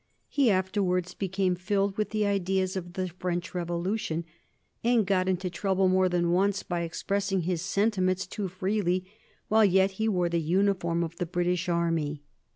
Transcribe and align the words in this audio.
He 0.29 0.49
afterwards 0.49 1.13
became 1.13 1.53
filled 1.53 1.95
with 1.95 2.09
the 2.09 2.25
ideas 2.25 2.75
of 2.75 2.93
the 2.93 3.09
French 3.09 3.53
Revolution, 3.53 4.25
and 4.83 5.05
got 5.05 5.29
into 5.29 5.47
trouble 5.51 5.89
more 5.89 6.09
than 6.09 6.31
once 6.31 6.63
by 6.63 6.81
expressing 6.81 7.41
his 7.41 7.61
sentiments 7.61 8.25
too 8.25 8.47
freely 8.47 9.05
while 9.47 9.63
yet 9.63 9.91
he 9.91 10.09
wore 10.09 10.27
the 10.29 10.41
uniform 10.41 11.03
of 11.03 11.17
the 11.17 11.27
British 11.27 11.69
army. 11.69 12.23